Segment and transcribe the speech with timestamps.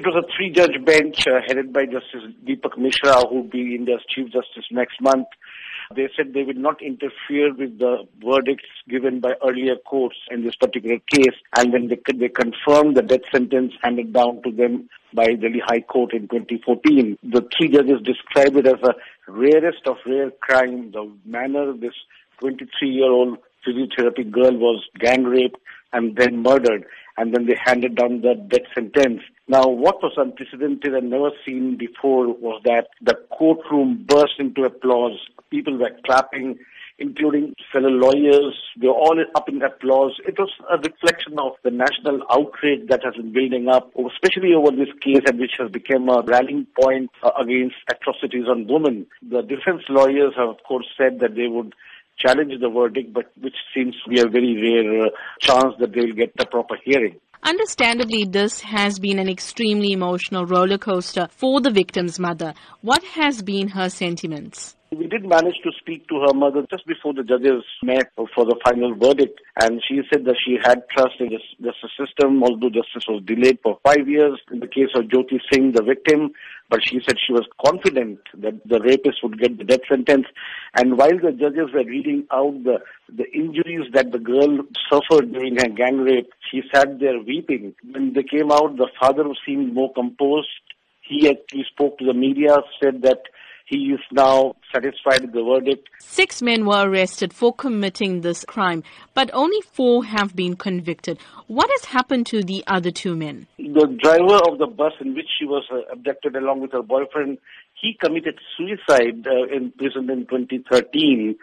[0.00, 4.00] It was a three-judge bench uh, headed by Justice Dipak Misra, who will be India's
[4.08, 5.26] Chief Justice next month.
[5.94, 10.56] They said they will not interfere with the verdicts given by earlier courts in this
[10.56, 15.34] particular case, and then they, they confirmed the death sentence handed down to them by
[15.34, 17.18] Delhi High Court in 2014.
[17.22, 18.94] The three judges described it as a
[19.30, 21.92] rarest of rare crime, the manner this
[22.42, 23.36] 23-year-old
[23.68, 25.60] physiotherapy girl was gang raped
[25.92, 26.86] and then murdered,
[27.16, 29.20] and then they handed down the death sentence.
[29.50, 35.18] Now, what was unprecedented and never seen before was that the courtroom burst into applause.
[35.50, 36.60] People were clapping,
[37.00, 38.54] including fellow lawyers.
[38.80, 40.12] They were all up in applause.
[40.24, 44.70] It was a reflection of the national outrage that has been building up, especially over
[44.70, 49.08] this case, and which has become a rallying point uh, against atrocities on women.
[49.20, 51.74] The defense lawyers have, of course, said that they would
[52.18, 56.02] challenge the verdict, but which seems to be a very rare uh, chance that they
[56.02, 57.18] will get the proper hearing.
[57.42, 62.52] Understandably, this has been an extremely emotional roller coaster for the victim's mother.
[62.82, 64.76] What has been her sentiments?
[65.00, 68.60] We did manage to speak to her mother just before the judges met for the
[68.62, 71.38] final verdict, and she said that she had trust in the
[71.72, 75.72] justice system, although justice was delayed for five years in the case of Jyoti Singh,
[75.72, 76.32] the victim.
[76.68, 80.26] But she said she was confident that the rapist would get the death sentence.
[80.74, 84.58] And while the judges were reading out the, the injuries that the girl
[84.92, 87.74] suffered during her gang rape, she sat there weeping.
[87.90, 90.48] When they came out, the father seemed more composed.
[91.00, 93.22] He actually spoke to the media, said that
[93.70, 95.88] he is now satisfied with the verdict.
[96.00, 98.82] Six men were arrested for committing this crime,
[99.14, 101.18] but only four have been convicted.
[101.46, 103.46] What has happened to the other two men?
[103.58, 107.38] The driver of the bus in which she was uh, abducted along with her boyfriend,
[107.80, 111.36] he committed suicide uh, in prison in 2013.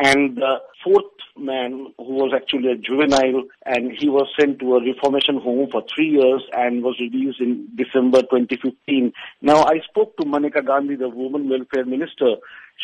[0.00, 4.84] And the fourth man, who was actually a juvenile, and he was sent to a
[4.84, 9.12] reformation home for three years and was released in December 2015.
[9.42, 12.36] Now, I spoke to Maneka Gandhi, the woman welfare minister.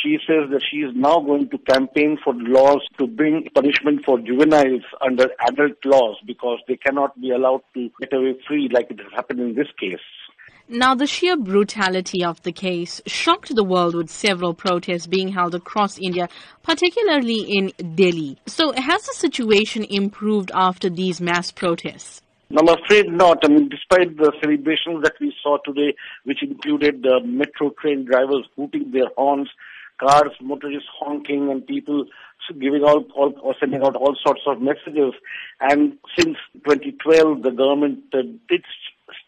[0.02, 4.18] She says that she is now going to campaign for laws to bring punishment for
[4.18, 8.98] juveniles under adult laws because they cannot be allowed to get away free like it
[8.98, 10.02] has happened in this case.
[10.68, 15.54] Now, the sheer brutality of the case shocked the world with several protests being held
[15.54, 16.26] across India,
[16.62, 18.38] particularly in Delhi.
[18.46, 22.22] So, has the situation improved after these mass protests?
[22.56, 23.44] I'm afraid not.
[23.44, 28.46] I mean, despite the celebrations that we saw today, which included the metro train drivers
[28.56, 29.50] hooting their horns,
[30.00, 32.06] cars, motorists honking, and people
[32.58, 35.12] giving out all, or sending out all sorts of messages.
[35.60, 38.64] And since 2012, the government uh, did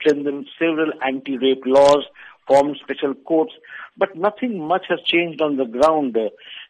[0.07, 2.05] strengthened several anti-rape laws,
[2.47, 3.53] formed special courts,
[3.97, 6.19] but nothing much has changed on the ground.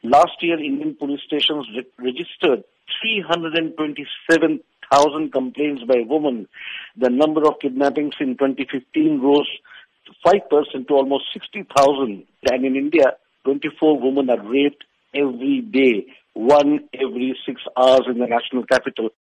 [0.03, 2.65] Last year, Indian police stations re- registered
[3.03, 6.49] 327,000 complaints by women.
[6.97, 9.51] The number of kidnappings in 2015 rose
[10.25, 12.25] 5% to almost 60,000.
[12.51, 18.27] And in India, 24 women are raped every day, one every six hours in the
[18.27, 19.11] national capital.